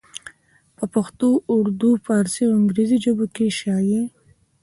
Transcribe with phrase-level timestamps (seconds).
[0.75, 4.03] پۀ پښتو اردو، فارسي او انګريزي ژبو کښې شايع